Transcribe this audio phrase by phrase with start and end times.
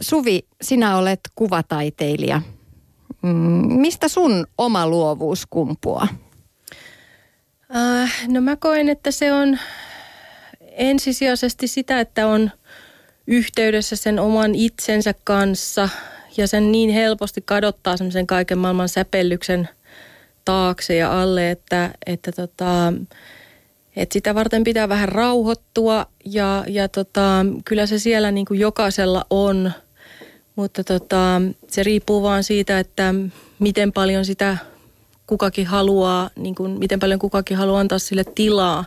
[0.00, 2.42] Suvi, sinä olet kuvataiteilija.
[3.22, 3.32] Mm,
[3.80, 6.08] mistä sun oma luovuus kumpuaa?
[7.76, 9.58] Äh, no mä koen, että se on
[10.60, 12.50] ensisijaisesti sitä, että on
[13.26, 15.88] yhteydessä sen oman itsensä kanssa
[16.36, 19.68] ja sen niin helposti kadottaa semmoisen kaiken maailman säpellyksen
[20.44, 22.92] taakse ja alle, että, että tota,
[23.96, 29.24] et sitä varten pitää vähän rauhoittua ja, ja tota, kyllä se siellä niin kuin jokaisella
[29.30, 29.72] on,
[30.56, 33.14] mutta tota, se riippuu vaan siitä, että
[33.58, 34.56] miten paljon sitä
[35.26, 38.84] kukakin haluaa, niin kuin miten paljon kukakin haluaa antaa sille tilaa.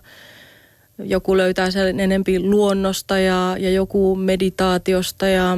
[1.00, 5.58] Joku löytää sen enempi luonnosta ja, ja joku meditaatiosta ja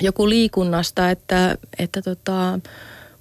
[0.00, 2.58] joku liikunnasta, että, että tota,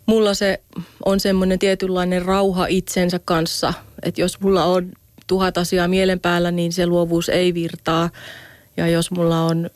[0.06, 0.62] mulla se
[1.06, 4.92] on semmoinen tietynlainen rauha itsensä kanssa, että jos mulla on
[5.34, 8.10] tuhat asiaa mielen päällä, niin se luovuus ei virtaa.
[8.78, 9.70] Ja jos mulla on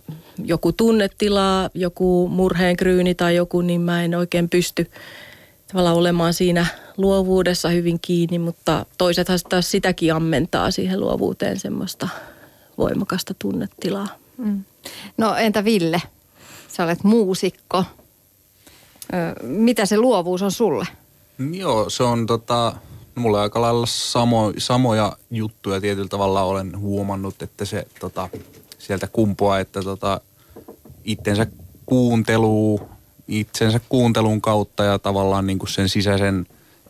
[0.43, 4.91] joku tunnetila, joku murheenkryyni tai joku, niin mä en oikein pysty
[5.67, 6.65] tavallaan olemaan siinä
[6.97, 12.09] luovuudessa hyvin kiinni, mutta toisethan taas sitäkin ammentaa siihen luovuuteen semmoista
[12.77, 14.07] voimakasta tunnetilaa.
[14.37, 14.63] Mm.
[15.17, 16.01] No entä Ville?
[16.67, 17.83] Sä olet muusikko.
[19.43, 20.85] Mitä se luovuus on sulle?
[21.51, 22.73] Joo, se on tota,
[23.19, 28.29] mulla aika lailla samo, samoja juttuja tietyllä tavalla olen huomannut, että se tota,
[28.77, 30.21] sieltä kumpuaa, että tota,
[31.03, 31.47] itsensä
[31.85, 32.81] kuuntelu,
[33.27, 36.45] itsensä kuuntelun kautta ja tavallaan niin kuin sen sisäisen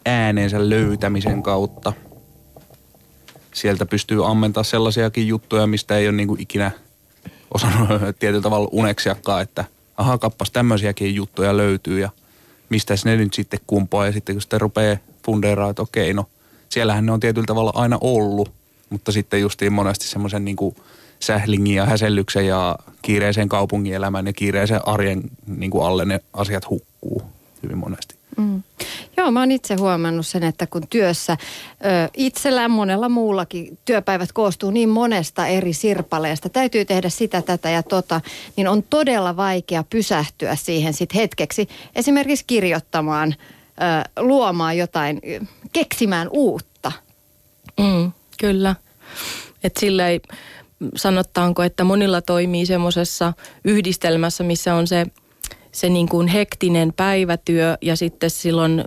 [0.06, 1.94] äänensä löytämisen kautta.
[3.54, 6.72] Sieltä pystyy ammentaa sellaisiakin juttuja, mistä ei ole niin kuin ikinä
[7.54, 7.90] osannut
[8.20, 9.66] tietyllä tavalla uneksiakaan, että
[9.98, 12.10] aha kappas tämmöisiäkin juttuja löytyy ja
[12.70, 16.26] mistä ne nyt sitten kumpuaa ja sitten kun sitten rupeaa fundeeraa, että okei, no
[16.70, 18.52] siellähän ne on tietyllä tavalla aina ollut,
[18.90, 20.76] mutta sitten justiin monesti semmoisen niin kuin
[21.20, 23.50] sählingin ja häsellyksen ja kiireisen
[23.94, 27.22] elämän ja kiireisen arjen niin kuin alle ne asiat hukkuu
[27.64, 28.17] hyvin monesti.
[28.38, 28.64] Mm.
[29.18, 34.72] Joo, mä oon itse huomannut sen, että kun työssä ö, itsellään monella muullakin työpäivät koostuu
[34.72, 38.22] niin monesta eri sirpaleesta, täytyy tehdä sitä, tätä ja tota,
[38.56, 41.70] niin on todella vaikea pysähtyä siihen sit hetkeksi.
[41.96, 43.36] Esimerkiksi kirjoittamaan
[44.20, 45.22] luomaan jotain,
[45.74, 46.92] keksimään uutta.
[47.80, 48.76] Mm, kyllä.
[49.64, 50.22] Että silleen
[50.96, 53.34] sanottaanko, että monilla toimii semmoisessa
[53.64, 55.06] yhdistelmässä, missä on se,
[55.78, 58.84] se niin kuin hektinen päivätyö ja sitten silloin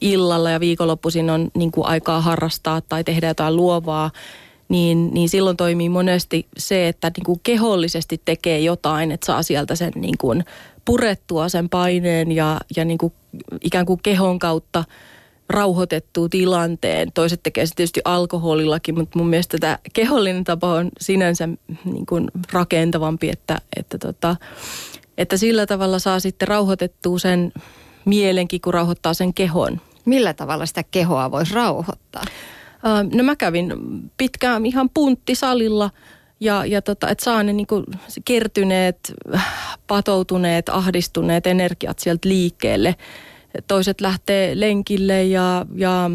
[0.00, 4.10] illalla ja viikonloppuisin on niin kuin aikaa harrastaa tai tehdä jotain luovaa,
[4.68, 9.74] niin, niin silloin toimii monesti se, että niin kuin kehollisesti tekee jotain, että saa sieltä
[9.74, 10.44] sen niin kuin
[10.84, 13.12] purettua sen paineen ja, ja niin kuin
[13.60, 14.84] ikään kuin kehon kautta
[15.48, 17.12] rauhoitettua tilanteen.
[17.12, 21.48] Toiset tekee se tietysti alkoholillakin, mutta mun mielestä tämä kehollinen tapa on sinänsä
[21.84, 24.36] niin kuin rakentavampi, että, että, tota,
[25.18, 27.52] että sillä tavalla saa sitten rauhoitettua sen
[28.04, 29.80] mielenkin, kun rauhoittaa sen kehon.
[30.04, 32.24] Millä tavalla sitä kehoa voisi rauhoittaa?
[33.14, 33.72] No mä kävin
[34.16, 35.90] pitkään ihan punttisalilla
[36.40, 37.84] ja, ja tota, että saa ne niinku
[38.24, 39.12] kertyneet,
[39.86, 42.94] patoutuneet, ahdistuneet energiat sieltä liikkeelle.
[43.68, 46.10] Toiset lähtee lenkille ja, ja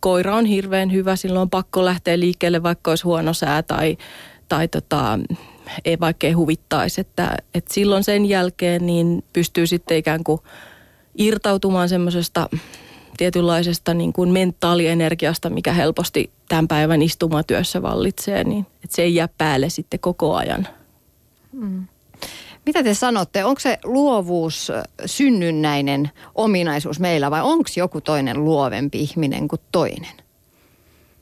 [0.00, 3.96] koira on hirveän hyvä, silloin on pakko lähteä liikkeelle, vaikka olisi huono sää tai,
[4.48, 5.18] tai tota,
[5.84, 7.00] ei vaikka ei huvittaisi.
[7.00, 10.40] Että, että silloin sen jälkeen niin pystyy sitten ikään kuin
[11.18, 12.48] irtautumaan semmoisesta
[13.16, 19.28] tietynlaisesta niin kuin mentaalienergiasta, mikä helposti tämän päivän istumatyössä vallitsee, niin että se ei jää
[19.38, 20.68] päälle sitten koko ajan.
[21.52, 21.86] Mm.
[22.66, 24.72] Mitä te sanotte, onko se luovuus
[25.06, 30.16] synnynnäinen ominaisuus meillä vai onko joku toinen luovempi ihminen kuin toinen?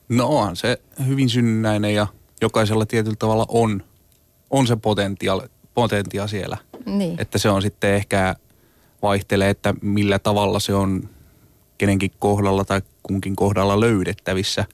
[0.09, 2.07] No on se hyvin synnynnäinen ja
[2.41, 3.83] jokaisella tietyllä tavalla on,
[4.55, 5.43] on se potentiaali,
[5.73, 6.57] potentia siellä.
[6.85, 7.15] Niin.
[7.19, 8.35] Että se on sitten ehkä
[9.01, 11.09] vaihtelee, että millä tavalla se on
[11.77, 14.65] kenenkin kohdalla tai kunkin kohdalla löydettävissä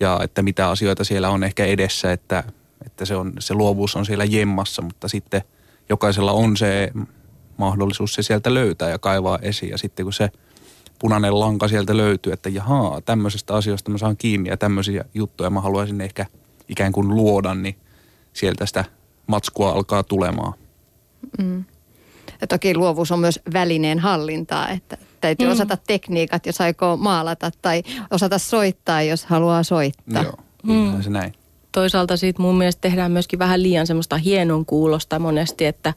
[0.00, 2.44] ja että mitä asioita siellä on ehkä edessä, että,
[2.86, 5.42] että se, on, se luovuus on siellä jemmassa, mutta sitten
[5.88, 6.92] jokaisella on se
[7.56, 10.30] mahdollisuus se sieltä löytää ja kaivaa esiin ja sitten kun se
[10.98, 15.60] punainen lanka sieltä löytyy, että jahaa, tämmöisestä asioista mä saan kiinni ja tämmöisiä juttuja mä
[15.60, 16.26] haluaisin ehkä
[16.68, 17.76] ikään kuin luoda, niin
[18.32, 18.84] sieltä sitä
[19.30, 20.52] matskua alkaa tulemaan.
[21.38, 21.64] Mm.
[22.40, 25.52] Ja toki luovuus on myös välineen hallintaa, että täytyy mm.
[25.52, 30.22] osata tekniikat, jos aikoo maalata tai osata soittaa, jos haluaa soittaa.
[30.22, 31.02] Joo, mm.
[31.02, 31.32] se näin.
[31.72, 35.94] Toisaalta siitä mun mielestä tehdään myöskin vähän liian semmoista hienon kuulosta monesti, että,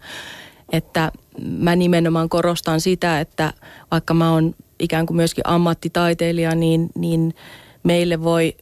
[0.71, 3.53] että mä nimenomaan korostan sitä, että
[3.91, 7.35] vaikka mä oon ikään kuin myöskin ammattitaiteilija, niin, niin
[7.83, 8.55] meille voi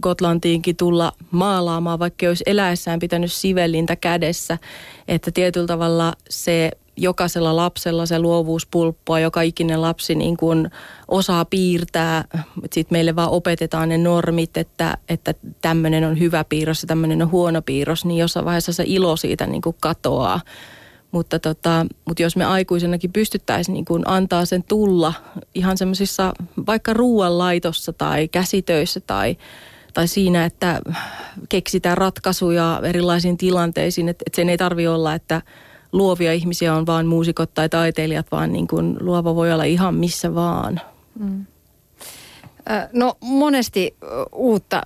[0.00, 4.58] Gotlantiinkin tulla maalaamaan, vaikka olisi eläessään pitänyt sivellintä kädessä.
[5.08, 10.70] Että tietyllä tavalla se jokaisella lapsella se luovuus pulppua, joka ikinen lapsi niin kuin
[11.08, 12.24] osaa piirtää.
[12.72, 17.30] Sitten meille vaan opetetaan ne normit, että, että tämmöinen on hyvä piirros ja tämmöinen on
[17.30, 20.40] huono piirros, niin jossain vaiheessa se ilo siitä niin kuin katoaa.
[21.12, 25.14] Mutta, tota, mutta jos me aikuisenakin pystyttäisiin niin kuin antaa sen tulla
[25.54, 26.32] ihan semmoisissa
[26.66, 29.36] vaikka ruoanlaitossa tai käsitöissä tai,
[29.92, 30.80] tai siinä, että
[31.48, 35.42] keksitään ratkaisuja erilaisiin tilanteisiin, että, että sen ei tarvi olla, että
[35.92, 40.34] luovia ihmisiä on vain muusikot tai taiteilijat, vaan niin kuin luova voi olla ihan missä
[40.34, 40.80] vaan.
[41.18, 41.46] Mm.
[42.92, 43.96] No monesti
[44.32, 44.82] uutta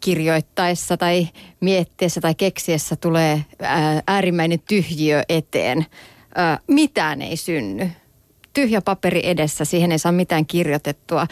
[0.00, 1.28] kirjoittaessa tai
[1.60, 3.44] miettiessä tai keksiessä tulee
[4.06, 5.86] äärimmäinen tyhjiö eteen.
[6.66, 7.90] Mitään ei synny.
[8.52, 11.26] Tyhjä paperi edessä, siihen ei saa mitään kirjoitettua.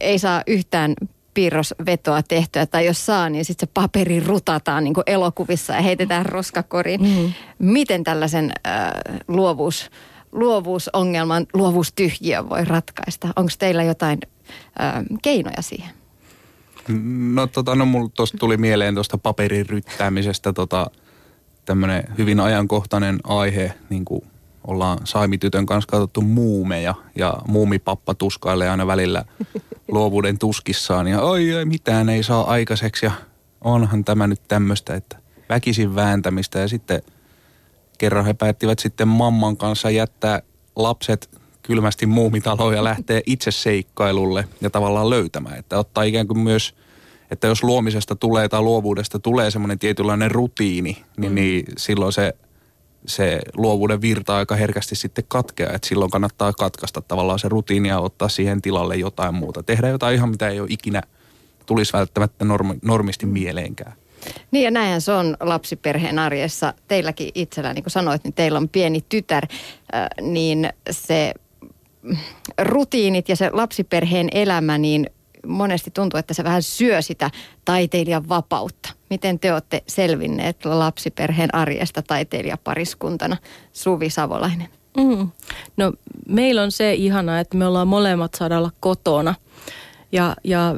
[0.00, 0.94] Ei saa yhtään
[1.34, 6.26] piirrosvetoa tehtyä, tai jos saa, niin sitten se paperi rutataan niin kuin elokuvissa ja heitetään
[6.26, 7.00] roskakoriin.
[7.02, 7.32] Mm.
[7.58, 8.90] Miten tällaisen äh,
[9.28, 9.90] luovuus,
[10.32, 13.28] luovuusongelman, luovuustyhjiö voi ratkaista?
[13.36, 14.18] Onko teillä jotain
[14.80, 15.90] äh, keinoja siihen?
[17.34, 20.90] No tota, no mulla tuosta tuli mieleen tuosta paperin ryttäämisestä tota,
[21.64, 24.31] tämmöinen hyvin ajankohtainen aihe, niin kuin
[24.66, 29.24] ollaan Saimitytön kanssa katsottu muumeja ja muumipappa tuskailee aina välillä
[29.88, 33.12] luovuuden tuskissaan ja oi, oi mitään ei saa aikaiseksi ja
[33.60, 35.16] onhan tämä nyt tämmöistä, että
[35.48, 37.02] väkisin vääntämistä ja sitten
[37.98, 40.42] kerran he päättivät sitten mamman kanssa jättää
[40.76, 41.30] lapset
[41.62, 45.58] kylmästi muumitaloon ja lähtee itse seikkailulle ja tavallaan löytämään.
[45.58, 46.74] Että ottaa ikään kuin myös,
[47.30, 51.34] että jos luomisesta tulee tai luovuudesta tulee semmoinen tietynlainen rutiini, niin, mm.
[51.34, 52.34] niin silloin se,
[53.06, 55.72] se luovuuden virta aika herkästi sitten katkeaa.
[55.72, 59.62] Että silloin kannattaa katkaista tavallaan se rutiini ja ottaa siihen tilalle jotain muuta.
[59.62, 61.02] Tehdä jotain ihan mitä ei ole ikinä
[61.66, 63.92] tulisi välttämättä normi, normisti mieleenkään.
[64.50, 66.74] Niin ja näinhän se on lapsiperheen arjessa.
[66.88, 69.46] Teilläkin itsellä, niin kuin sanoit, niin teillä on pieni tytär,
[70.20, 71.34] niin se
[72.58, 75.10] rutiinit ja se lapsiperheen elämä, niin
[75.46, 77.30] monesti tuntuu, että se vähän syö sitä
[77.64, 78.92] taiteilijan vapautta.
[79.10, 83.36] Miten te olette selvinneet lapsiperheen arjesta taiteilijapariskuntana,
[83.72, 84.68] Suvi Savolainen?
[84.96, 85.28] Mm.
[85.76, 85.92] No
[86.28, 89.34] meillä on se ihana, että me ollaan molemmat sadalla kotona
[90.12, 90.74] ja, ja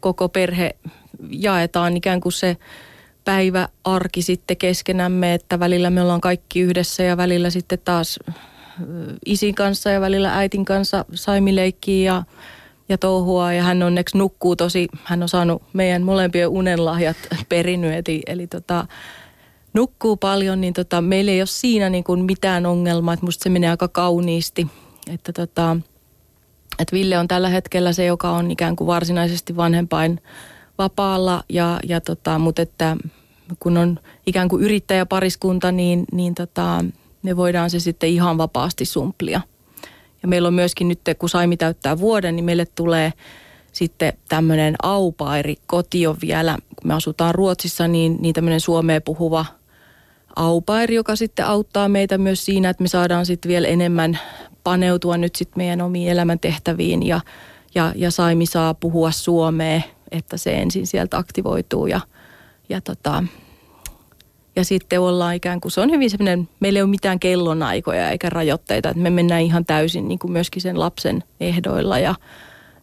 [0.00, 0.76] koko perhe
[1.30, 2.56] jaetaan ikään kuin se
[3.24, 8.18] päivä arki sitten keskenämme, että välillä me ollaan kaikki yhdessä ja välillä sitten taas
[9.26, 12.22] isin kanssa ja välillä äitin kanssa saimileikkiä ja,
[12.88, 13.52] ja touhua.
[13.52, 17.16] Ja hän onneksi nukkuu tosi, hän on saanut meidän molempien unenlahjat
[17.48, 18.86] perinyt, eli, eli tota,
[19.74, 23.48] nukkuu paljon, niin tota, meillä ei ole siinä niin kuin mitään ongelmaa, että musta se
[23.50, 24.66] menee aika kauniisti.
[25.10, 25.76] Että tota,
[26.78, 30.20] että Ville on tällä hetkellä se, joka on ikään kuin varsinaisesti vanhempain
[30.78, 32.96] vapaalla, ja, ja tota, mutta että
[33.60, 36.84] kun on ikään kuin yrittäjäpariskunta, niin, niin tota,
[37.22, 39.40] me voidaan se sitten ihan vapaasti sumplia.
[40.22, 43.12] Ja meillä on myöskin nyt, kun Saimi täyttää vuoden, niin meille tulee
[43.72, 46.58] sitten tämmöinen aupairi kotio vielä.
[46.76, 49.46] Kun me asutaan Ruotsissa, niin, niin tämmöinen suomeen puhuva
[50.36, 54.18] aupairi, joka sitten auttaa meitä myös siinä, että me saadaan sitten vielä enemmän
[54.64, 57.20] paneutua nyt sitten meidän omiin elämäntehtäviin ja,
[57.74, 59.80] ja, ja Saimi saa puhua suomea,
[60.10, 62.00] että se ensin sieltä aktivoituu ja,
[62.68, 63.24] ja tota,
[64.58, 68.30] ja sitten ollaan ikään kuin, se on hyvin semmoinen, meillä ei ole mitään kellonaikoja eikä
[68.30, 72.14] rajoitteita, että me mennään ihan täysin niin kuin myöskin sen lapsen ehdoilla ja,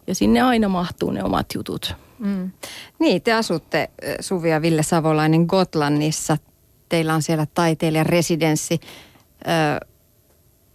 [0.08, 1.96] ja sinne aina mahtuu ne omat jutut.
[2.20, 2.52] Mm.
[3.00, 6.38] Niin, te asutte Suvi ja Ville Savolainen Gotlannissa.
[6.90, 8.80] Teillä on siellä taiteilijan residenssi.
[9.48, 9.88] Ö,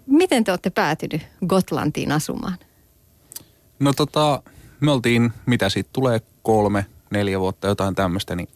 [0.06, 2.58] miten te olette päätynyt Gotlantiin asumaan?
[3.78, 4.42] No tota,
[4.80, 8.48] me oltiin, mitä siitä tulee, kolme, neljä vuotta, jotain tämmöistä, niin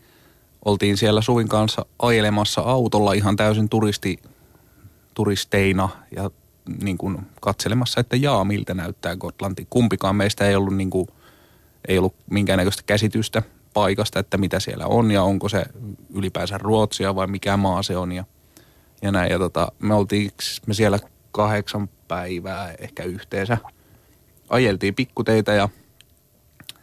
[0.64, 4.18] oltiin siellä Suvin kanssa ajelemassa autolla ihan täysin turisti,
[5.14, 6.30] turisteina ja
[6.82, 9.66] niin kuin katselemassa, että jaa, miltä näyttää Gotlanti.
[9.70, 11.08] Kumpikaan meistä ei ollut, niin kuin,
[11.88, 13.42] ei ollut minkäännäköistä käsitystä
[13.74, 15.64] paikasta, että mitä siellä on ja onko se
[16.14, 18.24] ylipäänsä Ruotsia vai mikä maa se on ja,
[19.02, 19.30] ja näin.
[19.30, 20.30] Ja tota, me oltiin
[20.66, 20.98] me siellä
[21.32, 23.58] kahdeksan päivää ehkä yhteensä.
[24.48, 25.68] Ajeltiin pikkuteitä ja–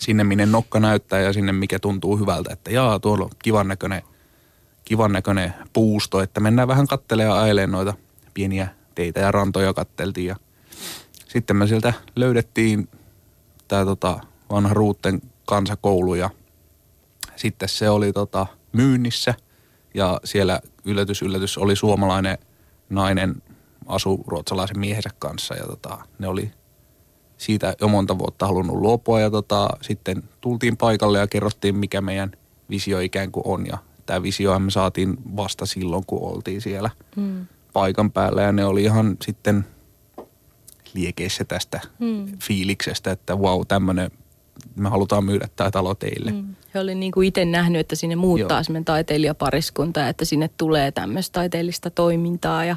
[0.01, 2.53] sinne, minne nokka näyttää ja sinne, mikä tuntuu hyvältä.
[2.53, 4.01] Että jaa, tuolla on kivan näköinen,
[4.85, 7.93] kivan näköinen puusto, että mennään vähän kattelemaan ja ajelemaan noita
[8.33, 10.27] pieniä teitä ja rantoja katteltiin.
[10.27, 10.35] Ja
[11.27, 12.89] sitten me sieltä löydettiin
[13.67, 16.29] tämä tota, vanha Ruutten kansakoulu ja
[17.35, 19.33] sitten se oli tota, myynnissä
[19.93, 22.37] ja siellä yllätys yllätys oli suomalainen
[22.89, 23.43] nainen
[23.85, 26.51] asu ruotsalaisen miehensä kanssa ja tota, ne oli
[27.41, 32.31] siitä jo monta vuotta halunnut luopua ja tota, sitten tultiin paikalle ja kerrottiin, mikä meidän
[32.69, 33.67] visio ikään kuin on.
[33.67, 37.47] Ja tämä visio me saatiin vasta silloin, kun oltiin siellä mm.
[37.73, 39.65] paikan päällä ja ne oli ihan sitten
[40.93, 42.25] liekeissä tästä mm.
[42.43, 44.11] fiiliksestä, että wow, tämmöinen,
[44.75, 46.31] me halutaan myydä tämä talo teille.
[46.31, 46.55] Mm.
[46.73, 51.33] He oli niin kuin itse nähnyt, että sinne muuttaa semmoinen taiteilijapariskunta, että sinne tulee tämmöistä
[51.33, 52.75] taiteellista toimintaa ja.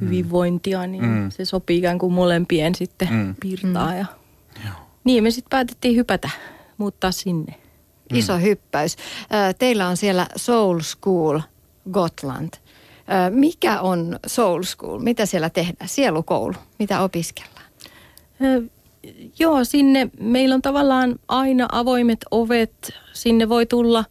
[0.00, 1.30] Hyvinvointia, niin mm.
[1.30, 3.34] se sopii ikään kuin molempien sitten mm.
[3.40, 3.90] piirtaa.
[3.90, 3.98] Mm.
[3.98, 4.06] Ja...
[4.64, 4.74] Joo.
[5.04, 6.30] Niin me sitten päätettiin hypätä,
[6.78, 7.54] muuttaa sinne.
[8.10, 8.18] Mm.
[8.18, 8.96] Iso hyppäys.
[9.58, 11.40] Teillä on siellä Soul School
[11.92, 12.50] Gotland.
[13.30, 14.98] Mikä on Soul School?
[14.98, 15.88] Mitä siellä tehdään?
[15.88, 16.54] Sielukoulu.
[16.78, 17.66] Mitä opiskellaan?
[19.38, 22.92] Joo, sinne meillä on tavallaan aina avoimet ovet.
[23.12, 24.04] Sinne voi tulla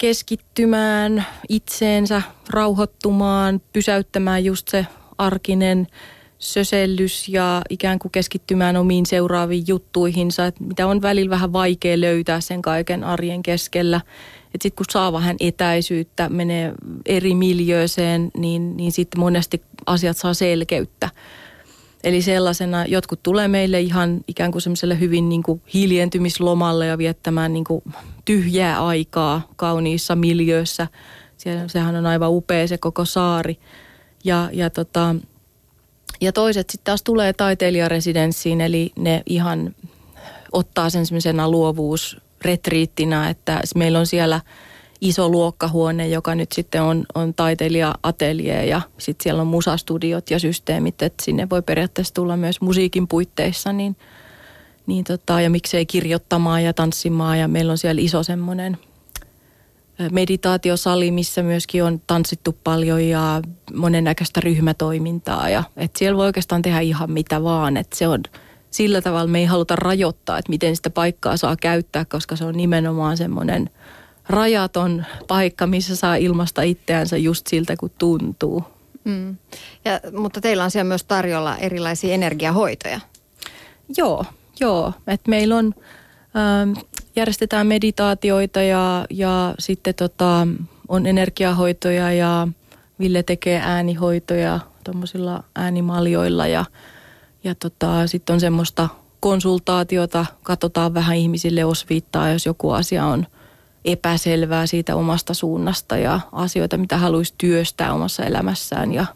[0.00, 4.86] keskittymään itseensä, rauhoittumaan, pysäyttämään just se
[5.18, 5.86] arkinen
[6.38, 12.40] sösellys ja ikään kuin keskittymään omiin seuraaviin juttuihinsa, että mitä on välillä vähän vaikea löytää
[12.40, 14.00] sen kaiken arjen keskellä.
[14.44, 16.72] Että sitten kun saa vähän etäisyyttä, menee
[17.06, 21.10] eri miljööseen, niin, niin sitten monesti asiat saa selkeyttä.
[22.04, 27.52] Eli sellaisena, jotkut tulee meille ihan ikään kuin semmoiselle hyvin niin kuin hiljentymislomalle ja viettämään
[27.52, 27.82] niin kuin
[28.24, 30.86] tyhjää aikaa kauniissa miljöössä.
[31.36, 33.58] Siellä, sehän on aivan upea se koko saari.
[34.24, 35.14] Ja, ja, tota,
[36.20, 39.74] ja toiset sitten taas tulee taiteilijaresidenssiin, eli ne ihan
[40.52, 44.40] ottaa sen semmoisena luovuusretriittinä, että meillä on siellä–
[45.00, 51.02] iso luokkahuone, joka nyt sitten on, on taiteilija-atelje ja sitten siellä on musastudiot ja systeemit,
[51.02, 53.96] että sinne voi periaatteessa tulla myös musiikin puitteissa, niin,
[54.86, 58.78] niin tota, ja miksei kirjoittamaan ja tanssimaan ja meillä on siellä iso semmoinen
[60.12, 63.42] meditaatiosali, missä myöskin on tanssittu paljon ja
[63.74, 68.20] monennäköistä ryhmätoimintaa ja että siellä voi oikeastaan tehdä ihan mitä vaan, että se on
[68.70, 72.56] sillä tavalla me ei haluta rajoittaa, että miten sitä paikkaa saa käyttää, koska se on
[72.56, 73.70] nimenomaan semmoinen–
[74.30, 78.64] rajaton paikka, missä saa ilmasta itseänsä just siltä, kun tuntuu.
[79.04, 79.36] Mm.
[79.84, 83.00] Ja, mutta teillä on siellä myös tarjolla erilaisia energiahoitoja.
[83.96, 84.24] Joo,
[84.60, 84.92] joo.
[85.06, 85.74] Et meillä on,
[86.36, 86.72] ähm,
[87.16, 90.46] järjestetään meditaatioita ja, ja sitten tota,
[90.88, 92.48] on energiahoitoja ja
[93.00, 96.64] Ville tekee äänihoitoja tuommoisilla äänimaljoilla ja,
[97.44, 98.88] ja tota, sitten on semmoista
[99.20, 103.26] konsultaatiota, katsotaan vähän ihmisille osviittaa, jos joku asia on–
[103.84, 109.06] epäselvää siitä omasta suunnasta ja asioita, mitä haluaisi työstää omassa elämässään ja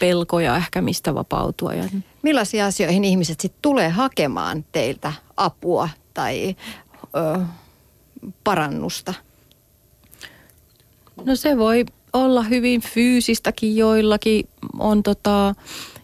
[0.00, 1.72] pelkoja ehkä mistä vapautua.
[2.22, 6.56] Millaisia asioihin ihmiset sitten tulee hakemaan teiltä apua tai
[7.16, 7.40] ö,
[8.44, 9.14] parannusta?
[11.24, 14.48] No se voi olla hyvin fyysistäkin joillakin.
[14.78, 15.54] On tota,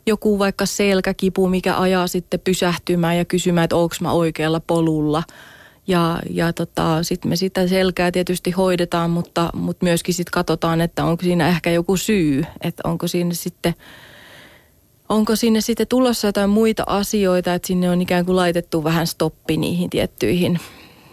[0.06, 5.22] joku vaikka selkäkipu, mikä ajaa sitten pysähtymään ja kysymään, että onko mä oikealla polulla–
[5.86, 11.04] ja, ja tota, sitten me sitä selkää tietysti hoidetaan, mutta, mutta myöskin sitten katsotaan, että
[11.04, 13.74] onko siinä ehkä joku syy, että onko siinä sitten
[15.08, 19.56] onko sinne sitten tulossa jotain muita asioita, että sinne on ikään kuin laitettu vähän stoppi
[19.56, 20.60] niihin tiettyihin,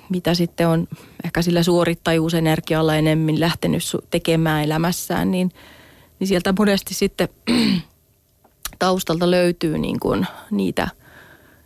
[0.10, 0.88] mitä sitten on
[1.26, 5.52] ehkä sillä suorittajuusenergialla enemmän lähtenyt tekemään elämässään, niin,
[6.20, 7.30] niin sieltä monesti sitten
[8.80, 10.88] taustalta löytyy niin kuin niitä–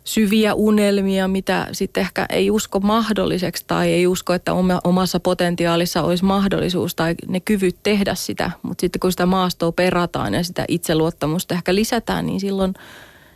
[0.06, 4.52] syviä unelmia, mitä sitten ehkä ei usko mahdolliseksi tai ei usko, että
[4.84, 8.52] omassa potentiaalissa olisi mahdollisuus tai ne kyvyt tehdä sitä.
[8.62, 12.74] Mutta sitten kun sitä maastoa perataan ja sitä itseluottamusta ehkä lisätään, niin silloin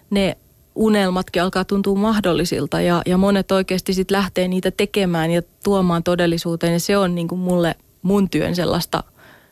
[0.10, 0.38] ne
[0.76, 6.74] unelmatkin alkaa tuntua mahdollisilta ja, ja monet oikeasti sitten lähtee niitä tekemään ja tuomaan todellisuuteen.
[6.74, 9.04] Ja se on niin kuin mulle mun työn sellaista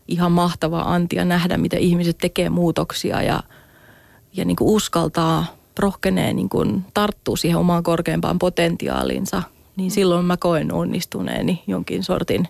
[0.08, 3.44] ihan mahtavaa antia nähdä, mitä ihmiset tekee muutoksia ja,
[4.34, 9.44] ja niin kuin uskaltaa rohkenee niin kuin tarttua siihen omaan korkeampaan potentiaaliinsa,
[9.76, 12.48] niin silloin mä koen onnistuneeni jonkin sortin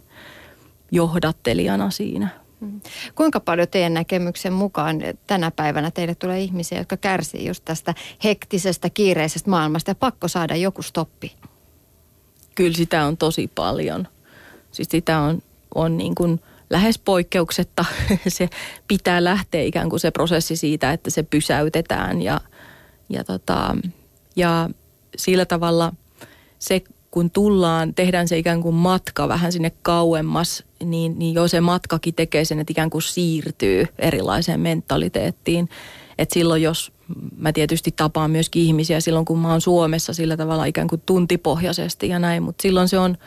[0.91, 2.29] johdattelijana siinä.
[2.59, 2.81] Mm.
[3.15, 7.93] Kuinka paljon teidän näkemyksen mukaan tänä päivänä teille tulee ihmisiä, jotka kärsii just tästä
[8.23, 11.35] hektisestä, kiireisestä maailmasta ja pakko saada joku stoppi?
[12.55, 14.07] Kyllä sitä on tosi paljon.
[14.71, 15.41] Siis sitä on,
[15.75, 17.85] on niin kuin lähes poikkeuksetta.
[18.27, 18.49] se
[18.87, 22.41] pitää lähteä ikään kuin se prosessi siitä, että se pysäytetään ja–
[23.09, 23.75] ja, tota,
[24.35, 24.69] ja
[25.17, 25.93] sillä tavalla
[26.59, 31.61] se, kun tullaan, tehdään se ikään kuin matka vähän sinne kauemmas, niin, niin jo se
[31.61, 35.69] matkakin tekee sen, että ikään kuin siirtyy erilaiseen mentaliteettiin.
[36.17, 36.91] Että silloin jos,
[37.37, 42.09] mä tietysti tapaan myöskin ihmisiä silloin, kun mä oon Suomessa sillä tavalla ikään kuin tuntipohjaisesti
[42.09, 43.17] ja näin, mutta silloin se on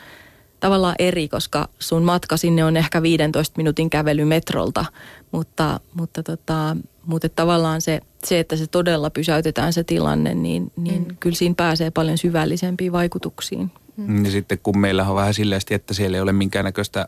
[0.59, 4.85] tavallaan eri, koska sun matka sinne on ehkä 15 minuutin kävely metrolta,
[5.31, 11.07] mutta, mutta, tota, mutta tavallaan se, se, että se todella pysäytetään se tilanne, niin, niin
[11.07, 11.17] mm.
[11.19, 13.71] kyllä siinä pääsee paljon syvällisempiin vaikutuksiin.
[13.97, 14.25] Mm.
[14.25, 17.07] Ja sitten kun meillä on vähän silleen, että siellä ei ole minkäännäköistä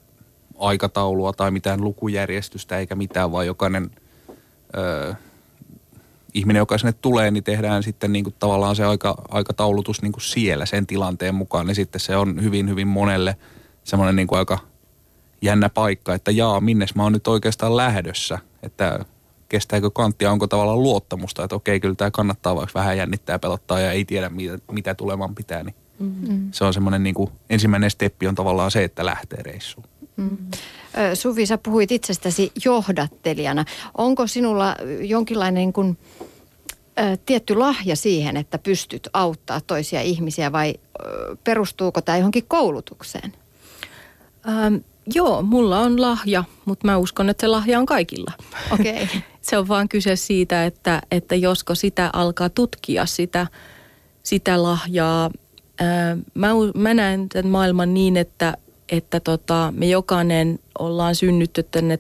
[0.60, 3.92] aikataulua tai mitään lukujärjestystä eikä mitään, vaan jokainen
[4.78, 5.14] ö,
[6.34, 10.22] ihminen, joka sinne tulee, niin tehdään sitten niin kuin tavallaan se aika, aikataulutus niin kuin
[10.22, 11.68] siellä sen tilanteen mukaan.
[11.68, 13.38] Niin sitten se on hyvin, hyvin monelle
[13.84, 14.60] semmoinen niin kuin aika
[15.42, 18.40] jännä paikka, että jaa, minnes mä oon nyt oikeastaan lähdössä.
[18.64, 19.06] Että
[19.50, 23.92] kestääkö kanttia, onko tavallaan luottamusta, että okei, kyllä tämä kannattaa, vaikka vähän jännittää, pelottaa ja
[23.92, 25.64] ei tiedä, mitä, mitä tulemaan pitää.
[25.64, 26.50] Niin mm-hmm.
[26.52, 29.88] Se on semmoinen niin kuin, ensimmäinen steppi on tavallaan se, että lähtee reissuun.
[30.18, 30.38] Mm.
[31.14, 33.66] Suvi, sä puhuit itsestäsi johdattelijana.
[33.98, 35.98] Onko sinulla jonkinlainen niin kuin,
[37.00, 41.04] ä, tietty lahja siihen, että pystyt auttaa toisia ihmisiä vai ä,
[41.44, 43.34] perustuuko tämä johonkin koulutukseen?
[44.48, 44.76] Ähm,
[45.16, 48.32] joo, mulla on lahja, mutta mä uskon, että se lahja on kaikilla.
[48.72, 49.08] Okay.
[49.44, 53.48] se on vaan kyse siitä, että, että josko sitä alkaa tutkia sitä,
[54.24, 55.32] sitä lahjaa.
[56.34, 58.58] Mä, mä näen tämän maailman niin, että,
[58.90, 62.00] että tota, me jokainen ollaan synnytty tänne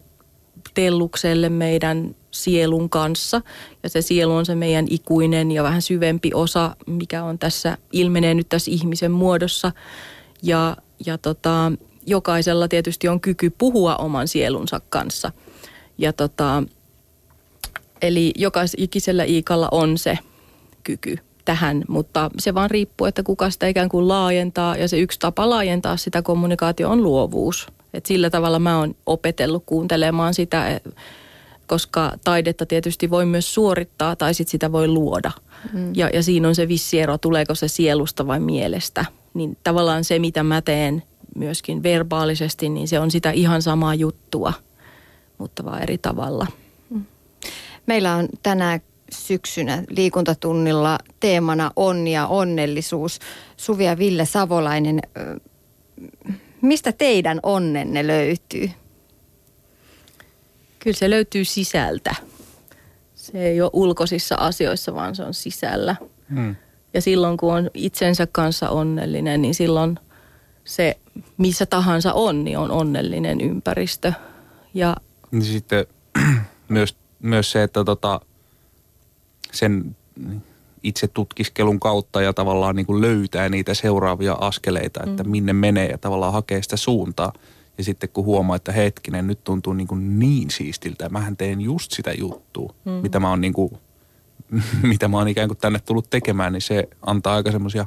[0.73, 3.41] tellukselle meidän sielun kanssa.
[3.83, 8.33] Ja se sielu on se meidän ikuinen ja vähän syvempi osa, mikä on tässä, ilmenee
[8.33, 9.71] nyt tässä ihmisen muodossa.
[10.43, 11.71] Ja, ja tota,
[12.05, 15.31] jokaisella tietysti on kyky puhua oman sielunsa kanssa.
[15.97, 16.63] Ja tota,
[18.03, 20.19] eli jokaisella iikalla on se
[20.83, 24.77] kyky tähän, mutta se vaan riippuu, että kuka sitä ikään kuin laajentaa.
[24.77, 27.67] Ja se yksi tapa laajentaa sitä kommunikaatio on luovuus.
[27.93, 30.81] Et sillä tavalla mä oon opetellut kuuntelemaan sitä,
[31.67, 35.31] koska taidetta tietysti voi myös suorittaa tai sit sitä voi luoda.
[35.73, 35.91] Mm.
[35.95, 39.05] Ja, ja siinä on se vissi ero, tuleeko se sielusta vai mielestä.
[39.33, 41.03] Niin tavallaan se, mitä mä teen
[41.35, 44.53] myöskin verbaalisesti, niin se on sitä ihan samaa juttua,
[45.37, 46.47] mutta vaan eri tavalla.
[47.85, 48.79] Meillä on tänä
[49.11, 53.19] syksynä liikuntatunnilla teemana onni ja onnellisuus.
[53.57, 55.01] Suvi ja Ville Savolainen,
[56.61, 58.69] mistä teidän onnenne löytyy?
[60.79, 62.15] Kyllä se löytyy sisältä.
[63.15, 65.95] Se ei ole ulkoisissa asioissa, vaan se on sisällä.
[66.29, 66.55] Hmm.
[66.93, 69.99] Ja silloin kun on itsensä kanssa onnellinen, niin silloin
[70.63, 70.97] se
[71.37, 74.13] missä tahansa on, niin on onnellinen ympäristö.
[74.73, 74.95] Ja
[75.31, 75.85] niin sitten
[76.69, 78.21] myös, myös se, että tota,
[79.51, 79.95] sen
[80.83, 85.29] itse tutkiskelun kautta ja tavallaan niin kuin löytää niitä seuraavia askeleita, että mm.
[85.29, 87.33] minne menee ja tavallaan hakee sitä suuntaa.
[87.77, 91.91] Ja sitten kun huomaa, että hetkinen, nyt tuntuu niin, kuin niin siistiltä, mähän teen just
[91.91, 92.91] sitä juttua, mm.
[92.91, 93.77] mitä mä oon niin kuin,
[94.91, 97.85] mitä mä oon ikään kuin tänne tullut tekemään, niin se antaa aika semmoisia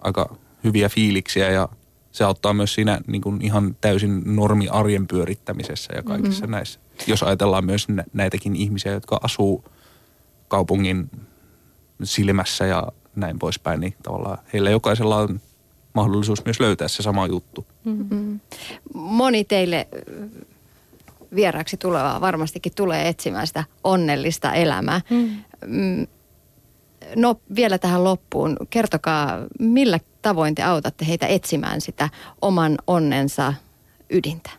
[0.00, 1.68] aika hyviä fiiliksiä ja
[2.12, 6.52] se auttaa myös siinä niin kuin ihan täysin normi arjen pyörittämisessä ja kaikissa mm-hmm.
[6.52, 6.80] näissä.
[7.06, 9.64] Jos ajatellaan myös näitäkin ihmisiä, jotka asuu
[10.48, 11.10] kaupungin
[12.02, 15.40] silmässä ja näin poispäin, niin tavallaan heillä jokaisella on
[15.92, 17.66] mahdollisuus myös löytää se sama juttu.
[17.84, 18.40] Mm-hmm.
[18.94, 19.88] Moni teille
[21.34, 25.00] vieraaksi tulevaa varmastikin tulee etsimään sitä onnellista elämää.
[25.66, 26.06] Mm.
[27.16, 32.08] No vielä tähän loppuun, kertokaa millä tavoin te autatte heitä etsimään sitä
[32.42, 33.54] oman onnensa
[34.10, 34.50] ydintä?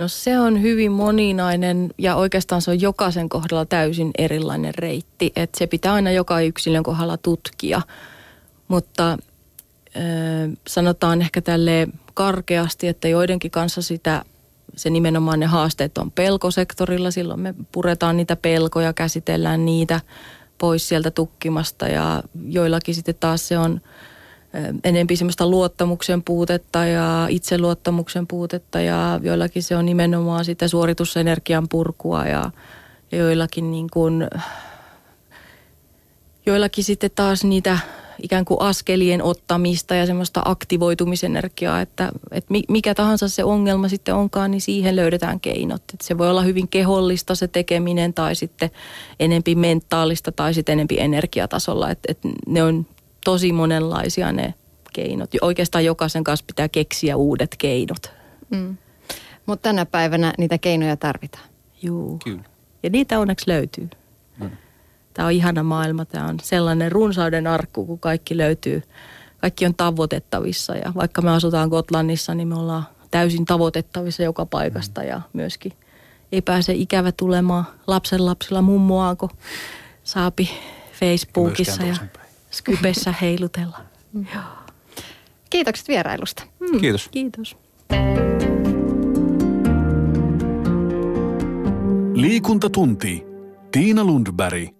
[0.00, 5.32] No se on hyvin moninainen ja oikeastaan se on jokaisen kohdalla täysin erilainen reitti.
[5.36, 7.82] Että se pitää aina joka yksilön kohdalla tutkia.
[8.68, 9.18] Mutta äh,
[10.66, 14.24] sanotaan ehkä tälle karkeasti, että joidenkin kanssa sitä
[14.76, 17.10] se nimenomaan ne haasteet on pelkosektorilla.
[17.10, 20.00] Silloin me puretaan niitä pelkoja, käsitellään niitä
[20.58, 23.80] pois sieltä tukkimasta ja joillakin sitten taas se on
[24.84, 32.26] enempi semmoista luottamuksen puutetta ja itseluottamuksen puutetta ja joillakin se on nimenomaan sitä suoritusenergian purkua
[32.26, 32.50] ja,
[33.12, 34.28] ja joillakin niin kuin,
[36.46, 37.78] joillakin sitten taas niitä
[38.22, 44.50] ikään kuin askelien ottamista ja semmoista aktivoitumisenergiaa, että, että mikä tahansa se ongelma sitten onkaan,
[44.50, 45.82] niin siihen löydetään keinot.
[45.94, 48.70] Että se voi olla hyvin kehollista se tekeminen tai sitten
[49.20, 51.90] enempi mentaalista tai sitten enempi energiatasolla.
[51.90, 52.86] Että, että ne on
[53.24, 54.54] tosi monenlaisia ne
[54.92, 55.30] keinot.
[55.40, 58.12] Oikeastaan jokaisen kanssa pitää keksiä uudet keinot.
[58.50, 58.76] Mm.
[59.46, 61.44] Mutta tänä päivänä niitä keinoja tarvitaan.
[61.82, 62.18] Joo.
[62.24, 62.42] Kyllä.
[62.82, 63.88] Ja niitä onneksi löytyy.
[64.40, 64.50] Mm.
[65.14, 66.04] Tämä on ihana maailma.
[66.04, 68.82] Tämä on sellainen runsauden arkku, kun kaikki löytyy.
[69.40, 75.00] Kaikki on tavoitettavissa ja vaikka me asutaan Gotlannissa, niin me ollaan täysin tavoitettavissa joka paikasta
[75.00, 75.08] mm.
[75.08, 75.72] ja myöskin
[76.32, 79.30] ei pääse ikävä tulemaan lapsen lapsilla mummoaako
[80.04, 80.50] saapi
[80.92, 81.96] Facebookissa ja
[82.50, 83.78] Skypessä heilutella.
[84.12, 84.26] Mm.
[85.50, 86.42] Kiitokset vierailusta.
[86.60, 87.08] Mm, Kiitos.
[87.08, 87.56] Kiitos.
[92.14, 93.24] Liikuntatunti.
[93.72, 94.79] Tiina Lundberg.